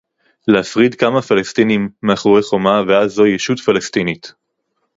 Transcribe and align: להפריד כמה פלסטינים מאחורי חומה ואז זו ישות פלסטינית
להפריד 0.47 0.95
כמה 0.95 1.21
פלסטינים 1.21 1.89
מאחורי 2.03 2.41
חומה 2.43 2.81
ואז 2.87 3.11
זו 3.13 3.25
ישות 3.27 3.59
פלסטינית 3.59 4.33